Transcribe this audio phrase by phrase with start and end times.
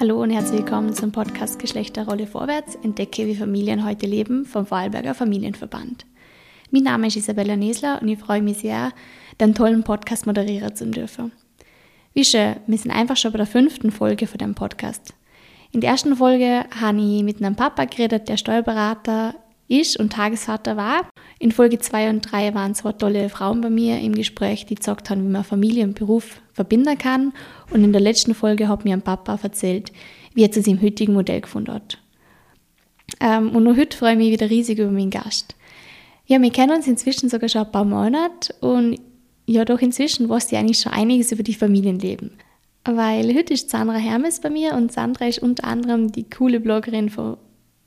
[0.00, 2.74] Hallo und herzlich willkommen zum Podcast Geschlechterrolle vorwärts.
[2.76, 6.06] Entdecke, wie Familien heute leben vom Vorarlberger Familienverband.
[6.70, 8.92] Mein Name ist Isabella Nesler und ich freue mich sehr,
[9.42, 11.32] den tollen Podcast moderieren zu dürfen.
[12.14, 15.12] Wie schön, wir sind einfach schon bei der fünften Folge von dem Podcast.
[15.70, 19.34] In der ersten Folge habe ich mit einem Papa geredet, der Steuerberater
[19.70, 21.08] ist und Tagesvater war.
[21.38, 25.08] In Folge 2 und 3 waren zwei tolle Frauen bei mir im Gespräch, die gesagt
[25.08, 27.32] haben, wie man Familie und Beruf verbinden kann.
[27.70, 29.92] Und in der letzten Folge hat mir ein Papa erzählt,
[30.34, 31.98] wie er zu seinem heutigen Modell gefunden hat.
[33.20, 35.54] Ähm, und noch heute freue ich mich wieder riesig über meinen Gast.
[36.26, 38.98] Ja, wir kennen uns inzwischen sogar schon ein paar Monate und
[39.46, 42.32] ja, doch inzwischen weiß ich eigentlich schon einiges über die Familienleben.
[42.84, 47.10] Weil heute ist Sandra Hermes bei mir und Sandra ist unter anderem die coole Bloggerin
[47.10, 47.36] von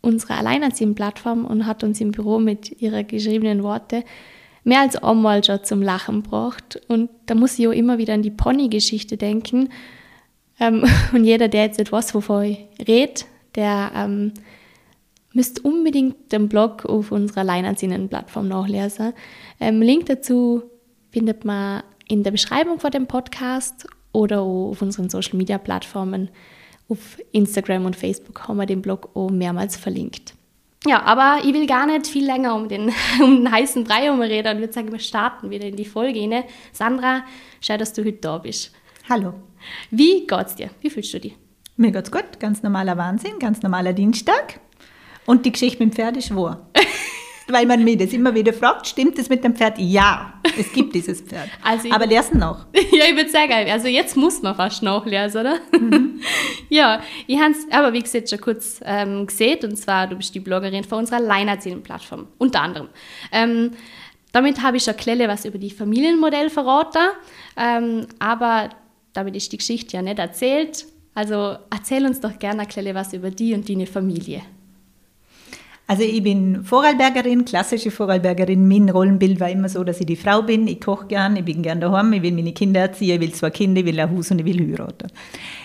[0.03, 4.03] unserer Alleinerziehenden-Plattform und hat uns im Büro mit ihrer geschriebenen Worte
[4.63, 6.81] mehr als einmal schon zum Lachen gebracht.
[6.87, 9.69] Und da muss ich auch immer wieder an die Pony-Geschichte denken.
[10.59, 13.21] Ähm, und jeder, der jetzt etwas, wovon ich rede,
[13.55, 14.33] der ähm,
[15.33, 19.13] müsst unbedingt den Blog auf unserer Alleinerziehenden-Plattform nachlesen.
[19.59, 20.63] Ähm, Link dazu
[21.11, 26.29] findet man in der Beschreibung von dem Podcast oder auf unseren Social Media Plattformen.
[26.93, 30.35] Auf Instagram und Facebook haben wir den Blog auch mehrmals verlinkt.
[30.85, 34.55] Ja, aber ich will gar nicht viel länger um den, um den heißen Brei reden
[34.55, 36.27] und würde sagen, wir starten wieder in die Folge.
[36.27, 36.43] Ne?
[36.71, 37.23] Sandra,
[37.61, 38.71] schau, dass du heute da bist.
[39.09, 39.33] Hallo.
[39.89, 40.69] Wie geht's dir?
[40.81, 41.35] Wie fühlst du dich?
[41.77, 42.39] Mir geht's gut.
[42.39, 44.59] Ganz normaler Wahnsinn, ganz normaler Dienstag.
[45.25, 46.69] Und die Geschichte mit dem Pferd ist wahr.
[47.47, 49.77] Weil man mich das immer wieder fragt, stimmt das mit dem Pferd?
[49.77, 51.49] Ja, es gibt dieses Pferd.
[51.63, 52.65] Also Aber lesen noch.
[52.73, 55.59] ja, ich würde sagen, also jetzt muss man fast nachlesen, oder?
[55.77, 56.21] Mhm.
[56.69, 60.33] ja, ich habe es aber wie gesagt schon kurz ähm, gesehen und zwar, du bist
[60.33, 62.89] die Bloggerin von unserer Alleinerziehenden-Plattform, unter anderem.
[63.31, 63.71] Ähm,
[64.31, 67.09] damit habe ich schon Klelle was über die Familienmodell verraten,
[67.57, 68.69] ähm, aber
[69.13, 70.85] damit ist die Geschichte ja nicht erzählt.
[71.13, 74.41] Also erzähl uns doch gerne Klelle was über die und deine Familie.
[75.85, 78.67] Also ich bin Vorarlbergerin, klassische Vorarlbergerin.
[78.67, 80.65] Mein Rollenbild war immer so, dass ich die Frau bin.
[80.67, 83.49] Ich koche gern, ich bin gern daheim, ich will meine Kinder erziehen, ich will zwei
[83.49, 85.09] Kinder, ich will ein Haus und ich will heiraten.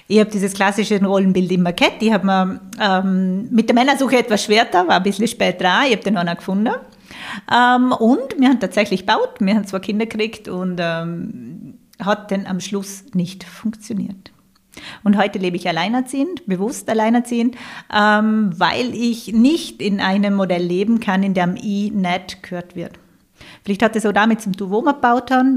[0.09, 2.03] Ich habe dieses klassische Rollenbild immer gehabt.
[2.03, 5.87] Ich habe mir ähm, mit der Männersuche etwas schwer da, war ein bisschen spät dran.
[5.87, 6.75] Ich habe den noch gefunden.
[7.53, 12.47] Ähm, und wir haben tatsächlich gebaut, wir haben zwei Kinder gekriegt und ähm, hat dann
[12.47, 14.33] am Schluss nicht funktioniert.
[15.05, 17.57] Und heute lebe ich alleinerziehend, bewusst alleinerziehend,
[17.95, 22.99] ähm, weil ich nicht in einem Modell leben kann, in dem I nicht gehört wird.
[23.65, 24.79] Vielleicht hat es auch damit zu tun, wo.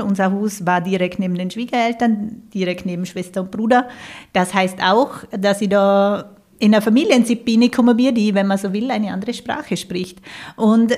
[0.03, 3.87] Unser Haus war direkt neben den Schwiegereltern, direkt neben Schwester und Bruder.
[4.33, 8.91] Das heißt auch, dass ich da in einer Familiensibine komme, die, wenn man so will,
[8.91, 10.19] eine andere Sprache spricht.
[10.55, 10.97] Und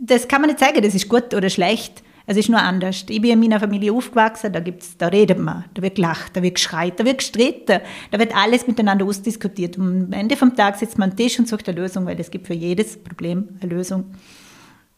[0.00, 2.02] das kann man nicht sagen, das ist gut oder schlecht.
[2.28, 3.04] Es ist nur anders.
[3.08, 6.42] Ich bin in meiner Familie aufgewachsen, da, gibt's, da redet man, da wird gelacht, da
[6.42, 9.78] wird geschreit, da wird gestritten, da wird alles miteinander ausdiskutiert.
[9.78, 12.32] Und am Ende vom Tag sitzt man am Tisch und sucht eine Lösung, weil es
[12.32, 14.06] gibt für jedes Problem eine Lösung.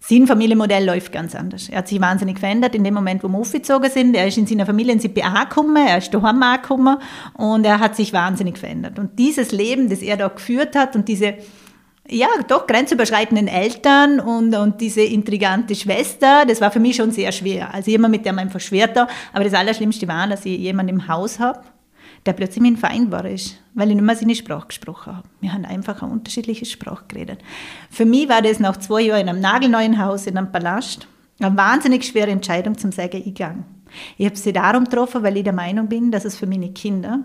[0.00, 1.68] Sein Familienmodell läuft ganz anders.
[1.68, 4.14] Er hat sich wahnsinnig verändert in dem Moment, wo wir aufgezogen sind.
[4.14, 6.98] Er ist in seiner Familie in CPA angekommen, er ist daheim angekommen
[7.34, 8.98] und er hat sich wahnsinnig verändert.
[8.98, 11.34] Und dieses Leben, das er da geführt hat und diese
[12.10, 17.32] ja, doch grenzüberschreitenden Eltern und, und diese intrigante Schwester, das war für mich schon sehr
[17.32, 17.72] schwer.
[17.74, 19.08] Also immer mit einfach schwer da.
[19.32, 21.60] Aber das Allerschlimmste war, dass ich jemanden im Haus habe,
[22.26, 25.28] der plötzlich mein Feind war ist, weil ich nicht mehr seine Sprache gesprochen habe.
[25.40, 27.40] Wir haben einfach eine unterschiedliche Sprache geredet.
[27.90, 31.06] Für mich war das nach zwei Jahren in einem nagelneuen Haus, in einem Palast,
[31.40, 33.64] eine wahnsinnig schwere Entscheidung zum sagen, ich gehe.
[34.16, 37.20] Ich habe sie darum getroffen, weil ich der Meinung bin, dass es für meine Kinder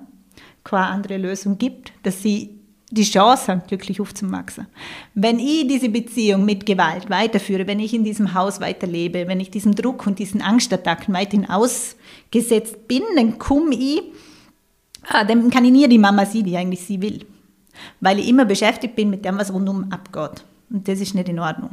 [0.63, 2.62] keine andere Lösung gibt, dass sie
[2.93, 4.67] die Chance haben, glücklich aufzuwachsen.
[5.15, 9.49] Wenn ich diese Beziehung mit Gewalt weiterführe, wenn ich in diesem Haus weiterlebe, wenn ich
[9.49, 14.03] diesem Druck und diesen Angstattacken weiterhin ausgesetzt bin, dann komme ich,
[15.07, 17.25] ah, dann kann ich nie die Mama sein, die eigentlich sie will.
[17.99, 20.43] Weil ich immer beschäftigt bin mit dem, was rundum abgeht.
[20.69, 21.71] Und das ist nicht in Ordnung.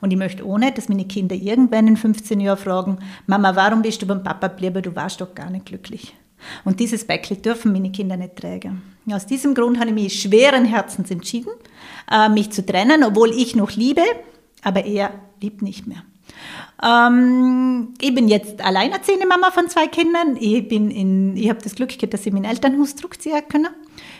[0.00, 4.02] Und ich möchte nicht, dass meine Kinder irgendwann in 15 Jahren fragen, Mama, warum bist
[4.02, 4.82] du beim Papa geblieben?
[4.82, 6.14] Du warst doch gar nicht glücklich.
[6.64, 8.82] Und dieses Päckchen dürfen meine Kinder nicht tragen.
[9.10, 11.52] Aus diesem Grund habe ich mich schweren Herzens entschieden,
[12.10, 14.02] äh, mich zu trennen, obwohl ich noch liebe,
[14.62, 15.10] aber er
[15.40, 16.04] liebt nicht mehr.
[16.82, 20.36] Ähm, ich bin jetzt alleinerziehende Mama von zwei Kindern.
[20.38, 23.68] Ich, bin in, ich habe das Glück gehabt, dass ich mein Elternhaus zurückziehen können.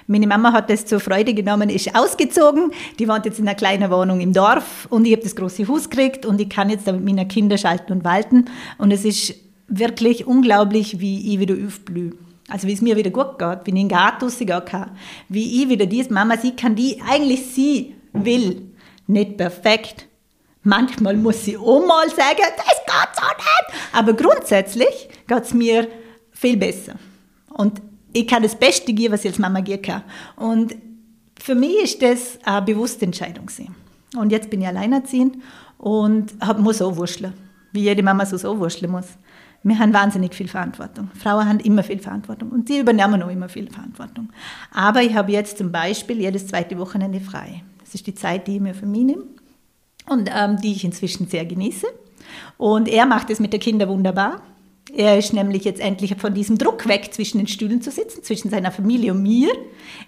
[0.07, 2.73] Meine Mama hat das zur Freude genommen, ist ausgezogen.
[2.99, 5.89] Die wohnt jetzt in einer kleinen Wohnung im Dorf und ich habe das große Haus
[5.89, 8.47] gekriegt und ich kann jetzt mit meinen Kindern schalten und walten.
[8.77, 9.35] Und es ist
[9.71, 12.13] wirklich unglaublich, wie ich wieder aufblühe.
[12.49, 14.91] Also wie es mir wieder gut geht, wie ich in den rausgehen kann,
[15.29, 18.73] wie ich wieder diese Mama sie kann, die eigentlich sie will.
[19.07, 20.07] Nicht perfekt.
[20.63, 23.85] Manchmal muss sie auch mal sagen, das geht so nicht.
[23.93, 25.89] Aber grundsätzlich geht es mir
[26.33, 26.97] viel besser.
[27.51, 27.81] Und
[28.13, 30.03] ich kann das Beste geben, was ich als Mama gehen kann.
[30.37, 30.75] Und
[31.41, 33.49] für mich ist das eine bewusste Entscheidung.
[34.17, 35.37] Und jetzt bin ich alleinerziehend
[35.79, 37.33] und muss auch wurschteln,
[37.73, 39.07] wie jede Mama so so wurschteln muss.
[39.63, 41.11] Wir haben wahnsinnig viel Verantwortung.
[41.15, 44.31] Frauen haben immer viel Verantwortung und die übernehmen auch immer viel Verantwortung.
[44.73, 47.63] Aber ich habe jetzt zum Beispiel jedes zweite Wochenende frei.
[47.81, 49.25] Das ist die Zeit, die ich mir für mich nehme
[50.09, 51.87] und ähm, die ich inzwischen sehr genieße.
[52.57, 54.41] Und er macht es mit den Kindern wunderbar.
[54.93, 58.51] Er ist nämlich jetzt endlich von diesem Druck weg, zwischen den Stühlen zu sitzen, zwischen
[58.51, 59.51] seiner Familie und mir.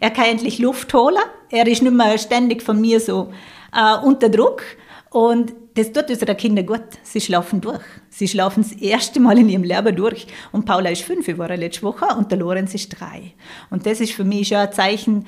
[0.01, 1.23] Er kann endlich Luft holen.
[1.51, 3.33] Er ist nicht mehr ständig von mir so
[3.73, 4.63] äh, unter Druck.
[5.12, 6.85] Und das tut unseren Kindern gut.
[7.03, 7.82] Sie schlafen durch.
[8.09, 10.26] Sie schlafen das erste Mal in ihrem Leben durch.
[10.53, 13.35] Und Paula ist fünf Jahre letzte Woche und der Lorenz ist drei.
[13.69, 15.26] Und das ist für mich schon ein Zeichen,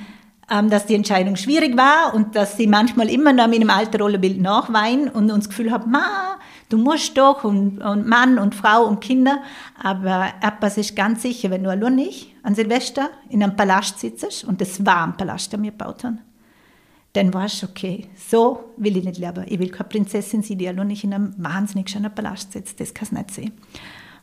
[0.51, 4.01] ähm, dass die Entscheidung schwierig war und dass sie manchmal immer noch mit dem alten
[4.01, 6.39] Rollenbild nachweinen und uns das Gefühl haben, Ma,
[6.71, 9.43] du musst doch und, und Mann und Frau und Kinder.
[9.83, 14.45] Aber etwas ist ganz sicher, wenn du allein nicht an Silvester in einem Palast sitzt,
[14.45, 16.21] und das war ein Palast, den wir gebaut haben,
[17.15, 19.45] dann warst du okay, so will ich nicht leben.
[19.49, 22.81] Ich will keine Prinzessin sein, die allein nicht in einem wahnsinnig schönen Palast sitzt.
[22.81, 23.53] Das kann es nicht sehen.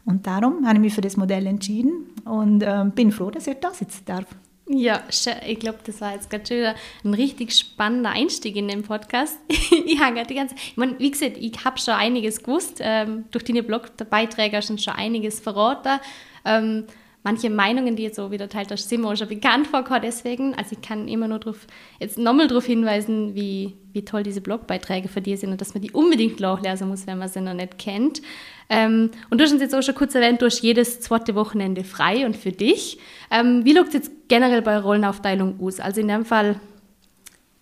[0.06, 3.58] Und darum habe ich mich für das Modell entschieden und äh, bin froh, dass ich
[3.60, 4.26] da sitzen darf.
[4.68, 5.04] Ja,
[5.48, 9.38] ich glaube, das war jetzt gerade schon ein richtig spannender Einstieg in den Podcast.
[9.50, 12.80] ich habe die ganze, ich meine, wie gesagt, ich habe schon einiges gewusst.
[12.80, 16.00] Ähm, durch deine Blogbeiträge sind schon einiges verraten.
[16.46, 16.86] Ähm,
[17.24, 20.02] manche Meinungen, die jetzt so wieder teilt hast, sind mir auch schon bekannt vorgekommen.
[20.04, 21.68] Deswegen, also ich kann immer nur drauf,
[22.00, 25.82] jetzt nochmal darauf hinweisen, wie, wie toll diese Blogbeiträge für dich sind und dass man
[25.82, 28.22] die unbedingt nachlesen muss, wenn man sie noch nicht kennt.
[28.70, 31.84] Ähm, und du hast uns jetzt auch schon kurz erwähnt, du hast jedes zweite Wochenende
[31.84, 32.98] frei und für dich.
[33.30, 35.80] Ähm, wie schaut es jetzt generell bei Rollenaufteilung aus?
[35.80, 36.60] Also in dem Fall,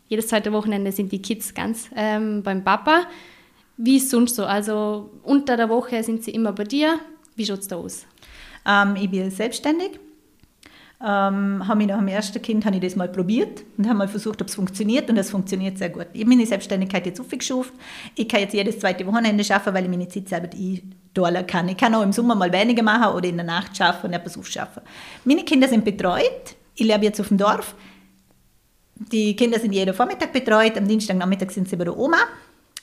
[0.08, 3.08] jedes zweite Wochenende sind die Kids ganz ähm, beim Papa.
[3.78, 4.46] Wie ist sonst so?
[4.46, 7.00] Also unter der Woche sind sie immer bei dir.
[7.36, 8.06] Wie schaut es da aus?
[8.66, 10.00] Ähm, ich bin selbstständig.
[11.02, 14.08] Ähm, habe ich nach dem ersten Kind habe ich das mal probiert und habe mal
[14.10, 16.08] versucht, ob es funktioniert und es funktioniert sehr gut.
[16.12, 17.72] Ich habe meine Selbstständigkeit jetzt aufgeschafft.
[18.16, 21.70] Ich kann jetzt jedes zweite Wochenende schaffen, weil ich meine Zeit selber einteilen kann.
[21.70, 24.38] Ich kann auch im Sommer mal weniger machen oder in der Nacht schaffen und etwas
[24.38, 24.84] aufschaffen.
[25.24, 26.56] Meine Kinder sind betreut.
[26.76, 27.76] Ich lebe jetzt auf dem Dorf.
[28.96, 30.78] Die Kinder sind jeden Vormittag betreut.
[30.78, 32.18] Am Dienstagnachmittag sind sie bei der Oma.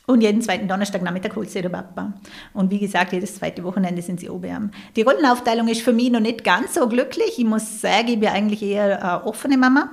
[0.07, 2.15] Und jeden zweiten Donnerstagnachmittag holt sie ihre Papa.
[2.53, 4.71] Und wie gesagt, jedes zweite Wochenende sind sie oben.
[4.95, 7.39] Die Rollenaufteilung ist für mich noch nicht ganz so glücklich.
[7.39, 9.91] Ich muss sagen, ich bin eigentlich eher eine offene Mama.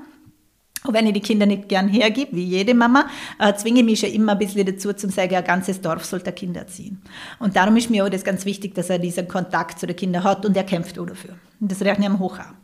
[0.85, 3.07] Und wenn ich die Kinder nicht gern hergebe, wie jede Mama,
[3.39, 6.31] äh, zwinge ich mich schon immer ein bisschen dazu, zu sagen, ein ganzes Dorf sollte
[6.31, 7.01] Kinder erziehen.
[7.39, 10.23] Und darum ist mir auch das ganz wichtig, dass er diesen Kontakt zu den Kindern
[10.23, 11.35] hat und er kämpft auch dafür.
[11.59, 12.57] Und das rechne ich ihm hoch an.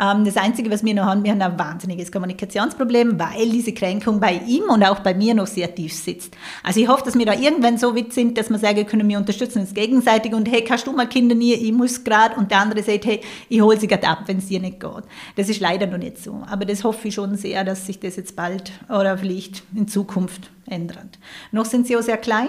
[0.00, 4.20] Ähm, das Einzige, was wir noch haben, wir haben ein wahnsinniges Kommunikationsproblem, weil diese Kränkung
[4.20, 6.36] bei ihm und auch bei mir noch sehr tief sitzt.
[6.62, 9.18] Also ich hoffe, dass wir da irgendwann so weit sind, dass wir sagen können, wir
[9.18, 12.58] unterstützen uns gegenseitig und hey, kannst du mal Kinder nie, ich muss gerade und der
[12.58, 15.04] andere sagt, hey, ich hole sie gerade ab, wenn es dir nicht geht.
[15.36, 16.42] Das ist leider noch nicht so.
[16.48, 20.50] Aber das hoffe ich schon sehr, dass sich das jetzt bald oder vielleicht in Zukunft
[20.66, 21.18] ändert.
[21.52, 22.48] Noch sind sie auch sehr klein.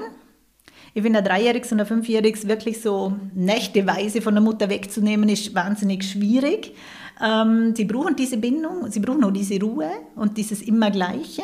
[0.97, 5.53] Ich finde, ein Dreijähriges und ein Fünfjähriges wirklich so nächteweise von der Mutter wegzunehmen, ist
[5.53, 6.73] wahnsinnig schwierig.
[7.21, 11.43] Ähm, sie brauchen diese Bindung, sie brauchen auch diese Ruhe und dieses Immergleiche,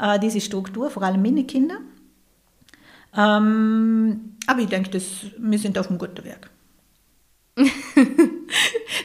[0.00, 1.78] äh, diese Struktur, vor allem meine Kinder.
[3.16, 5.00] Ähm, aber ich denke,
[5.38, 6.50] wir sind auf einem guten Weg.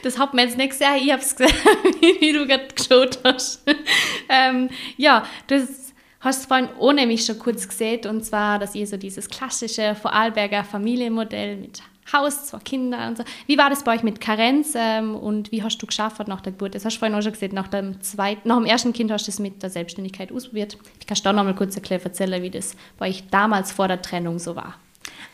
[0.04, 1.56] das hat man jetzt nicht gesehen, ich habe es gesehen,
[2.20, 3.64] wie du gerade geschaut hast.
[4.30, 8.88] ähm, ja, das hast du vorhin auch nämlich schon kurz gesehen, und zwar, dass ihr
[8.88, 11.82] so dieses klassische Vorarlberger Familienmodell mit
[12.14, 13.24] Haus, zwei Kinder und so.
[13.48, 16.54] Wie war das bei euch mit Karenz ähm, und wie hast du geschafft nach der
[16.54, 16.76] Geburt?
[16.76, 19.28] Das hast du vorhin auch schon gesehen, nach dem, zweiten, nach dem ersten Kind hast
[19.28, 20.78] du es mit der Selbstständigkeit ausprobiert.
[21.00, 24.02] Ich kann da noch mal kurz erklären, erzählen, wie das bei euch damals vor der
[24.02, 24.76] Trennung so war.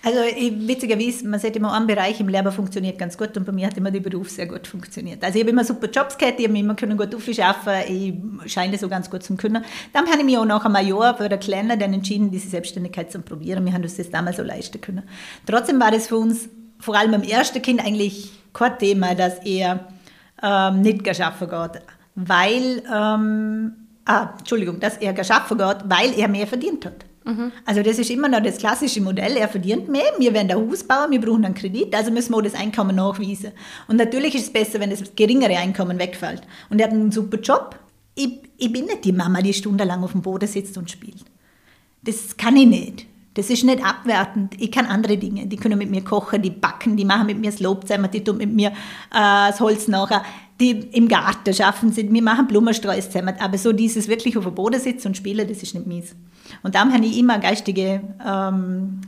[0.03, 3.65] Also witzigerweise, man sieht immer, ein Bereich im Leben funktioniert ganz gut und bei mir
[3.65, 5.23] hat immer der Beruf sehr gut funktioniert.
[5.23, 7.87] Also ich habe immer super Jobs gehabt, ich habe immer können gut arbeiten,
[8.43, 9.65] ich scheine so ganz gut zu können.
[9.93, 13.11] Dann habe ich mich auch nach einem Jahr für der Kleine dann entschieden, diese Selbstständigkeit
[13.11, 13.65] zu probieren.
[13.65, 15.03] Wir haben uns das damals so leisten können.
[15.47, 16.49] Trotzdem war das für uns
[16.85, 19.87] vor allem beim ersten Kind eigentlich kein Thema, dass er
[20.41, 21.81] ähm, nicht geschaffen geht,
[22.13, 23.71] weil, ähm,
[24.05, 27.05] ah, Entschuldigung, dass er geschaffen geht, weil er mehr verdient hat.
[27.23, 27.51] Mhm.
[27.65, 30.83] Also das ist immer noch das klassische Modell, er verdient mehr, wir werden ein Haus
[30.83, 33.51] bauen, wir brauchen einen Kredit, also müssen wir das Einkommen nachweisen.
[33.87, 36.43] Und natürlich ist es besser, wenn das geringere Einkommen wegfällt.
[36.69, 37.79] Und er hat einen super Job.
[38.13, 41.25] Ich, ich bin nicht die Mama, die stundenlang auf dem Boden sitzt und spielt.
[42.03, 43.07] Das kann ich nicht.
[43.35, 44.53] Das ist nicht abwertend.
[44.59, 45.45] Ich kann andere Dinge.
[45.45, 48.23] Die können mit mir kochen, die backen, die machen mit mir das Lob zusammen, die
[48.23, 48.71] tun mit mir äh,
[49.11, 50.23] das Holz nachher.
[50.59, 53.21] Die im Garten schaffen sie, wir machen Blumensträuße.
[53.39, 56.15] Aber so dieses wirklich auf dem Boden sitzen und spielen, das ist nicht mies.
[56.63, 59.01] Und darum habe ich immer geistige, ähm,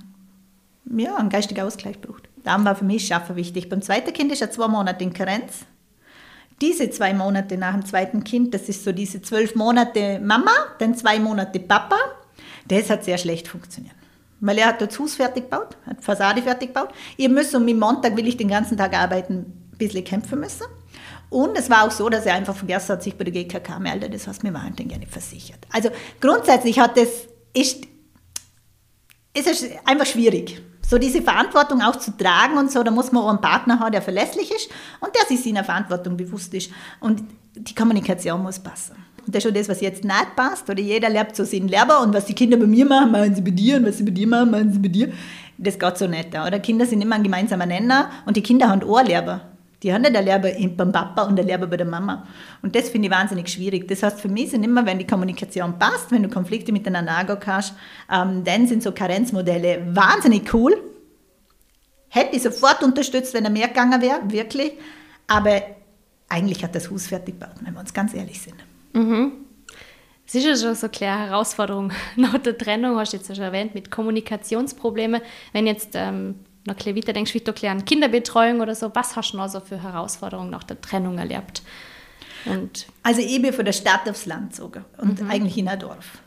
[0.98, 2.28] ja, einen geistigen Ausgleich gebraucht.
[2.44, 3.70] Darum war für mich Schaffen wichtig.
[3.70, 5.66] Beim zweiten Kind ist er zwei Monate in Karenz.
[6.62, 10.96] diese zwei Monate nach dem zweiten Kind, das ist so diese zwölf Monate Mama, dann
[10.96, 11.98] zwei Monate Papa,
[12.68, 13.97] das hat sehr schlecht funktioniert.
[14.40, 16.90] Weil er hat das fertig gebaut, hat Fassade fertig gebaut.
[17.18, 20.66] Ich muss um den Montag will ich den ganzen Tag arbeiten, ein bisschen kämpfen müssen.
[21.30, 24.14] Und es war auch so, dass er einfach vergessen hat, sich bei der GKK meldet.
[24.14, 25.60] Das wir waren dann gerne versichert.
[25.72, 25.90] Also
[26.22, 27.10] grundsätzlich hat das,
[27.54, 27.86] ist,
[29.34, 30.62] ist es einfach schwierig.
[30.90, 33.92] So diese Verantwortung auch zu tragen und so, da muss man auch einen Partner haben,
[33.92, 34.70] der verlässlich ist
[35.02, 36.72] und der sich seiner Verantwortung bewusst ist.
[37.02, 37.24] Und
[37.56, 38.96] die Kommunikation muss passen.
[39.28, 40.70] Und das ist schon das, was jetzt nicht passt.
[40.70, 43.42] Oder jeder lernt so seinen Lehrer und was die Kinder bei mir machen, machen sie
[43.42, 45.12] bei dir und was sie bei dir machen, machen sie bei dir.
[45.58, 46.30] Das geht so nicht.
[46.30, 49.42] Oder Kinder sind immer ein gemeinsamer Nenner und die Kinder haben auch Lehrer.
[49.84, 52.26] Die haben nicht eine Lehrer beim Papa und eine Lehrer bei der Mama.
[52.62, 53.88] Und das finde ich wahnsinnig schwierig.
[53.90, 57.40] Das heißt, für mich sind immer, wenn die Kommunikation passt, wenn du Konflikte miteinander angehen
[57.40, 57.74] kannst,
[58.12, 60.82] ähm, dann sind so Karenzmodelle wahnsinnig cool.
[62.08, 64.72] Hätte ich sofort unterstützt, wenn er mehr gegangen wäre, wirklich.
[65.28, 65.62] Aber
[66.30, 68.56] eigentlich hat das Haus fertig gebaut, wenn wir uns ganz ehrlich sind.
[68.98, 69.32] Mhm.
[70.26, 73.46] Es ist ja schon so kleine Herausforderung nach der Trennung, hast du jetzt ja schon
[73.46, 75.22] erwähnt, mit Kommunikationsproblemen.
[75.54, 76.36] Wenn jetzt ähm,
[76.66, 79.62] noch ein weiter denkst, wie du an Kinderbetreuung oder so, was hast du noch so
[79.62, 81.62] für Herausforderungen nach der Trennung erlebt?
[82.46, 85.30] Und also ich bin von der Stadt aufs Land gezogen und mhm.
[85.30, 86.20] eigentlich in ein Dorf.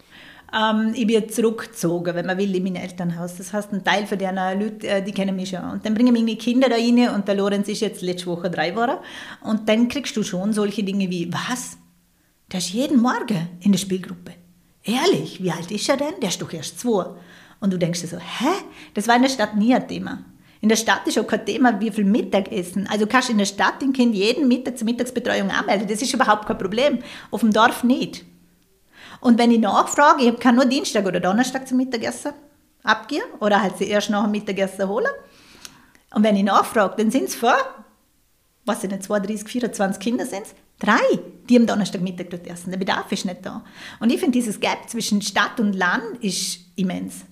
[0.53, 3.37] Ähm, ich bin zurückgezogen, wenn man will, in mein Elternhaus.
[3.37, 5.63] Das heißt, ein Teil von den Leuten, äh, die kennen mich schon.
[5.63, 8.75] Und dann bringen meine Kinder da rein und der Lorenz ist jetzt letzte Woche drei
[8.75, 8.99] Wochen.
[9.43, 11.80] Und dann kriegst du schon solche Dinge wie, was?
[12.53, 14.35] Der ist jeden Morgen in der Spielgruppe.
[14.83, 16.19] Ehrlich, wie alt ist er denn?
[16.21, 17.07] Der ist doch erst zwei.
[17.61, 18.65] Und du denkst dir so, hä?
[18.95, 20.25] Das war in der Stadt nie ein Thema.
[20.61, 22.89] In der Stadt ist auch kein Thema, wie viel Mittagessen.
[22.89, 25.87] Also kannst du in der Stadt den Kind jeden Mittag zur Mittagsbetreuung anmelden.
[25.87, 26.99] Das ist überhaupt kein Problem.
[27.31, 28.25] Auf dem Dorf nicht.
[29.21, 32.33] Und wenn ich nachfrage, ich kann nur Dienstag oder Donnerstag zum Mittagessen
[32.83, 35.13] abgehen oder halt sie erst nach dem Mittagessen holen.
[36.15, 37.57] Und wenn ich nachfrage, dann sind es vor,
[38.65, 40.47] was sind 32, 24 Kinder sind
[40.81, 41.19] Drei,
[41.49, 42.71] die am Donnerstagmittag dort essen.
[42.71, 43.63] Der Bedarf ist nicht da.
[44.01, 47.25] Und ich finde, dieses Gap zwischen Stadt und Land ist immens.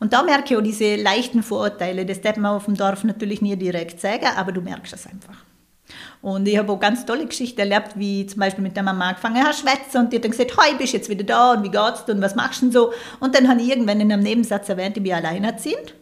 [0.00, 2.04] Und da merke ich auch diese leichten Vorurteile.
[2.04, 5.36] Das darf man auf dem Dorf natürlich nie direkt sagen, aber du merkst es einfach.
[6.20, 9.44] Und ich habe auch ganz tolle Geschichten erlebt, wie zum Beispiel mit der Mama angefangen
[9.44, 12.04] habe, schwätzen und die hat dann gesagt, hey, bist jetzt wieder da und wie geht's
[12.04, 12.92] dir und was machst du denn so?
[13.20, 15.94] Und dann habe ich irgendwann in einem Nebensatz erwähnt, ich bin alleinerziehend.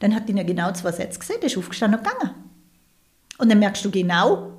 [0.00, 2.34] Dann hat die ja genau zwei Sätze gesagt, ist aufgestanden und gegangen.
[3.38, 4.54] Und dann merkst du genau,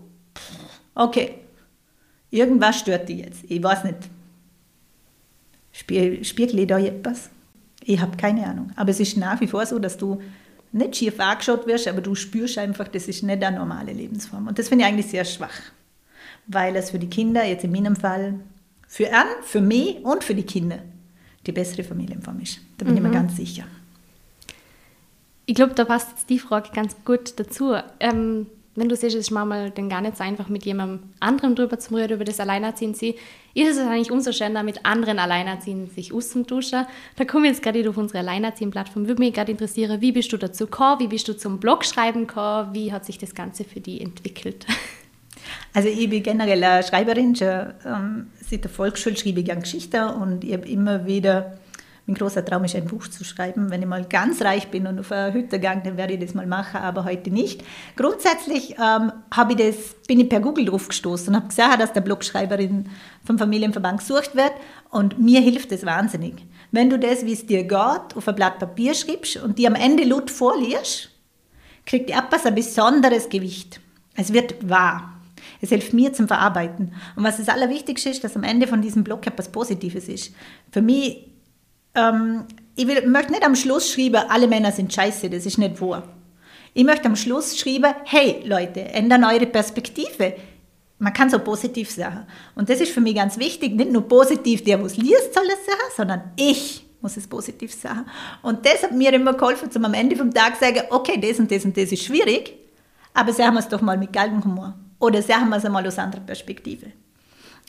[0.95, 1.40] okay,
[2.31, 3.43] irgendwas stört die jetzt.
[3.47, 3.97] Ich weiß nicht.
[5.73, 7.29] Spiegel ich da etwas?
[7.83, 8.71] Ich habe keine Ahnung.
[8.75, 10.21] Aber es ist nach wie vor so, dass du
[10.71, 14.47] nicht schief angeschaut wirst, aber du spürst einfach, das ist nicht eine normale Lebensform.
[14.47, 15.61] Und das finde ich eigentlich sehr schwach,
[16.47, 18.35] weil es für die Kinder, jetzt in meinem Fall,
[18.88, 20.79] für an, für mich und für die Kinder
[21.45, 22.59] die bessere Familienform ist.
[22.77, 22.97] Da bin mhm.
[22.97, 23.13] ich mir mhm.
[23.13, 23.63] ganz sicher.
[25.45, 27.75] Ich glaube, da passt jetzt die Frage ganz gut dazu.
[28.00, 31.55] Ähm, wenn du siehst, es ist manchmal dann gar nicht so einfach, mit jemandem anderem
[31.55, 33.15] drüber zu reden, über das Alleinerziehen sie,
[33.53, 36.85] ist es eigentlich umso schöner, mit anderen Alleinerziehenden sich auszutauschen.
[37.17, 39.07] Da komme ich jetzt gerade auf unsere Alleinerziehen-Plattform.
[39.07, 42.73] Würde mich gerade interessieren, wie bist du dazu gekommen, wie bist du zum Blogschreiben gekommen,
[42.73, 44.65] wie hat sich das Ganze für dich entwickelt?
[45.73, 50.03] Also ich bin generell eine Schreiberin, schon, ähm, seit der Volksschule schreibe ich gerne Geschichten
[50.03, 51.57] und ich habe immer wieder
[52.12, 53.70] mein großer Traum ist, ein Buch zu schreiben.
[53.70, 56.34] Wenn ich mal ganz reich bin und auf eine Hütte gehe, dann werde ich das
[56.34, 57.63] mal machen, aber heute nicht.
[57.96, 59.12] Grundsätzlich ähm,
[59.50, 59.75] ich das,
[60.08, 62.89] bin ich per Google drauf gestoßen und habe gesehen, dass der Blogschreiberin
[63.24, 64.51] vom Familienverband gesucht wird
[64.89, 66.36] und mir hilft das wahnsinnig.
[66.72, 69.75] Wenn du das, wie es dir geht, auf ein Blatt Papier schreibst und die am
[69.75, 71.10] Ende laut vorliest,
[71.86, 73.80] kriegt die etwas ein besonderes Gewicht.
[74.15, 75.13] Es wird wahr.
[75.62, 76.94] Es hilft mir zum Verarbeiten.
[77.15, 80.34] Und was das Allerwichtigste ist, dass am Ende von diesem Blog etwas Positives ist.
[80.72, 81.30] Für mich
[81.95, 82.45] ähm,
[82.75, 86.03] ich will, möchte nicht am Schluss schreiben, alle Männer sind scheiße, das ist nicht wahr.
[86.74, 90.36] Ich möchte am Schluss schreiben, hey Leute, ändern eure Perspektive.
[91.00, 92.25] Man kann so positiv sagen.
[92.55, 95.65] Und das ist für mich ganz wichtig, nicht nur positiv, der, was liest, soll es
[95.65, 98.05] sagen, sondern ich muss es positiv sagen.
[98.41, 101.39] Und das hat mir immer geholfen, zum am Ende vom Tag zu sagen, okay, das
[101.39, 102.53] und das und das ist schwierig,
[103.13, 104.75] aber sagen wir es doch mal mit Galgenhumor.
[105.00, 106.88] Oder sagen wir es einmal aus anderer Perspektive.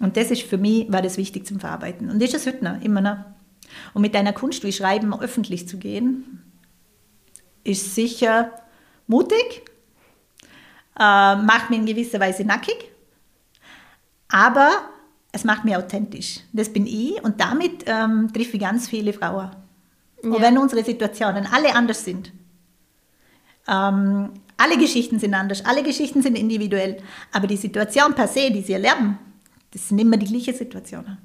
[0.01, 2.11] Und das ist für mich, war das wichtig zum Verarbeiten.
[2.11, 3.17] Und ist es heute noch, immer noch.
[3.95, 6.43] Und mit einer Kunst wie Schreiben öffentlich zu gehen,
[7.65, 8.53] ist sicher
[9.07, 9.63] mutig,
[10.99, 12.91] äh, macht mich in gewisser Weise nackig,
[14.29, 14.71] aber
[15.33, 16.41] es macht mich authentisch.
[16.53, 19.51] Das bin ich und damit ähm, treffe ich ganz viele Frauen.
[20.23, 20.31] Ja.
[20.31, 22.33] Und wenn unsere Situationen alle anders sind,
[23.69, 26.99] ähm, alle Geschichten sind anders, alle Geschichten sind individuell,
[27.33, 29.19] aber die Situation per se, die sie erleben,
[29.73, 31.19] das sind immer die gleichen Situationen.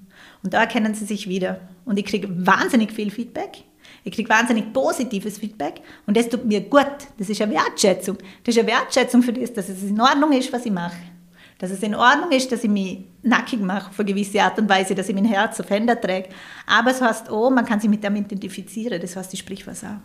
[0.44, 1.60] Und da erkennen sie sich wieder.
[1.86, 3.64] Und ich kriege wahnsinnig viel Feedback.
[4.04, 6.88] Ich kriege wahnsinnig positives Feedback und das tut mir gut.
[7.18, 8.18] Das ist eine Wertschätzung.
[8.44, 10.96] Das ist eine Wertschätzung für das, dass es in Ordnung ist, was ich mache.
[11.60, 14.70] Dass es in Ordnung ist, dass ich mich nackig mache auf eine gewisse Art und
[14.70, 16.30] Weise, dass ich mein Herz auf Händen träge.
[16.66, 19.02] Aber es heißt auch, man kann sich mit dem identifizieren.
[19.02, 20.00] Das heißt, ich sprich was auch.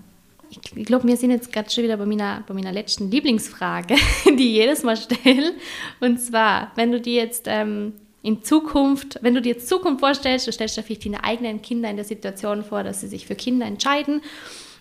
[0.50, 3.94] Ich, ich glaube, wir sind jetzt gerade schon wieder bei meiner, bei meiner letzten Lieblingsfrage,
[4.26, 5.52] die ich jedes Mal stelle.
[6.00, 10.46] Und zwar, wenn du dir jetzt ähm, in Zukunft, wenn du dir jetzt Zukunft vorstellst,
[10.46, 13.34] du stellst dir vielleicht deine eigenen Kinder in der Situation vor, dass sie sich für
[13.34, 14.22] Kinder entscheiden.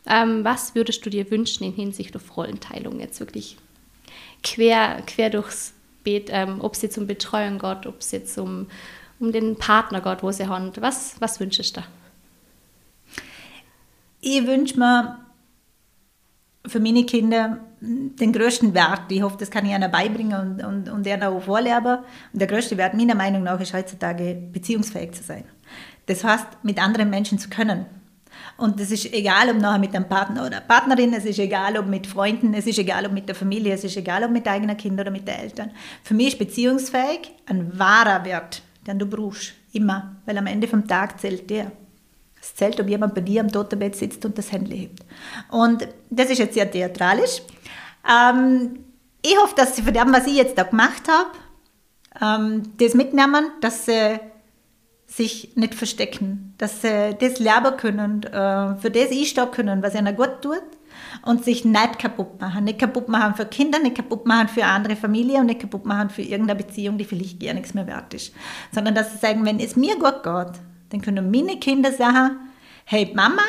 [0.06, 3.58] Ähm, was würdest du dir wünschen in Hinsicht auf Rollenteilung jetzt wirklich
[4.44, 8.68] quer, quer durchs Beet, ähm, ob es jetzt um Betreuung geht, ob es jetzt um,
[9.20, 10.72] den Partner geht, wo sie haben.
[10.80, 11.82] Was, was wünschst du?
[14.22, 15.20] Ich wünsche mir
[16.66, 19.12] für meine Kinder den größten Wert.
[19.12, 21.98] Ich hoffe, das kann ich ihnen beibringen und, und, und ihnen auch vorleben.
[22.32, 25.44] Und der größte Wert meiner Meinung nach ist heutzutage, beziehungsfähig zu sein.
[26.06, 27.86] Das heißt, mit anderen Menschen zu können.
[28.58, 31.88] Und es ist egal, ob nachher mit einem Partner oder Partnerin, es ist egal, ob
[31.88, 34.78] mit Freunden, es ist egal, ob mit der Familie, es ist egal, ob mit eigenen
[34.78, 35.72] Kindern oder mit den Eltern.
[36.04, 39.54] Für mich ist beziehungsfähig ein wahrer Wert, den du brauchst.
[39.74, 40.18] Immer.
[40.26, 41.72] Weil am Ende vom Tag zählt der.
[42.42, 45.06] Es zählt, ob jemand bei dir am Totenbett sitzt und das Handy hebt.
[45.50, 47.42] Und das ist jetzt sehr theatralisch.
[48.10, 48.80] Ähm,
[49.22, 51.30] ich hoffe, dass sie von dem, was ich jetzt da gemacht habe,
[52.20, 54.20] ähm, das mitnehmen, dass sie
[55.06, 60.16] sich nicht verstecken, dass sie das lernen können, äh, für das einstehen können, was ihnen
[60.16, 60.64] gut tut
[61.26, 62.64] und sich nicht kaputt machen.
[62.64, 65.86] Nicht kaputt machen für Kinder, nicht kaputt machen für eine andere Familie und nicht kaputt
[65.86, 68.34] machen für irgendeine Beziehung, die vielleicht gar nichts mehr wert ist.
[68.72, 72.38] Sondern dass sie sagen, wenn es mir gut geht, dann können meine Kinder sagen,
[72.86, 73.42] hey Mama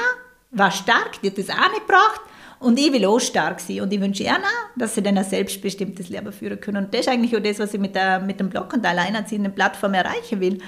[0.50, 2.20] war stark, die hat das auch nicht gebracht
[2.60, 3.80] und ich will auch stark sein.
[3.80, 6.84] Und ich wünsche ihnen auch, dass sie dann ein selbstbestimmtes Leben führen können.
[6.84, 8.92] Und das ist eigentlich auch das, was ich mit, der, mit dem Blog und der
[8.92, 10.58] alleinerziehenden Plattform erreichen will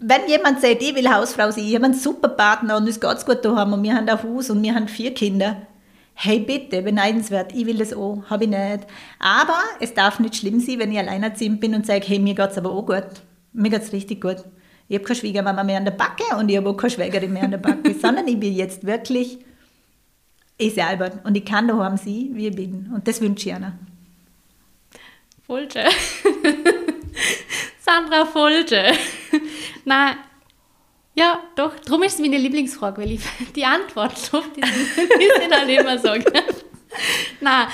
[0.00, 3.26] wenn jemand sagt, ich will Hausfrau sein, ich habe einen super Partner und es geht
[3.26, 5.66] gut daheim und wir haben ein Haus und wir haben vier Kinder,
[6.14, 8.86] hey bitte, beneidenswert, ich will das auch, habe ich nicht.
[9.18, 12.50] Aber es darf nicht schlimm sein, wenn ich alleinerziehend bin und sage, hey, mir geht
[12.50, 13.04] es aber auch gut,
[13.52, 14.42] mir geht es richtig gut.
[14.90, 17.44] Ich habe keine Schwiegermama mehr an der Backe und ich habe auch keine Schwägerin mehr
[17.44, 19.38] an der Backe, sondern ich bin jetzt wirklich
[20.58, 22.90] ich selber und ich kann daheim sein, wie ich bin.
[22.92, 23.72] Und das wünsche ich ihnen.
[25.46, 25.84] Fulge.
[27.80, 28.92] Sandra Fulge.
[29.84, 30.16] Nein,
[31.14, 33.20] ja, doch, darum ist es meine Lieblingsfrage, weil ich
[33.54, 36.08] die Antwort auf die, die sind halt immer so.
[37.40, 37.68] Nein,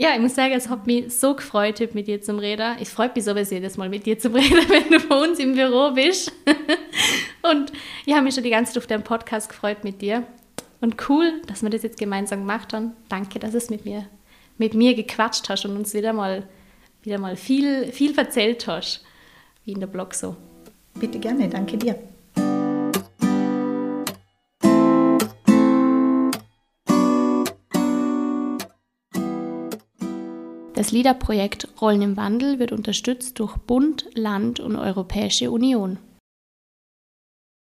[0.00, 2.76] ja, ich muss sagen, es hat mich so gefreut, mit dir zu reden.
[2.80, 5.54] Es freut mich sowieso jedes Mal, mit dir zu reden, wenn du bei uns im
[5.54, 6.32] Büro bist.
[7.42, 7.70] Und
[8.06, 10.22] ich habe mich schon die ganze Zeit auf den Podcast gefreut mit dir.
[10.80, 12.92] Und cool, dass wir das jetzt gemeinsam gemacht haben.
[13.10, 14.06] Danke, dass es mit mir,
[14.56, 16.48] mit mir gequatscht hast und uns wieder mal,
[17.02, 19.04] wieder mal viel, viel erzählt hast,
[19.66, 20.34] wie in der Blog so.
[20.94, 22.09] Bitte gerne, danke dir.
[30.80, 35.98] Das LIDA-Projekt Rollen im Wandel wird unterstützt durch Bund, Land und Europäische Union.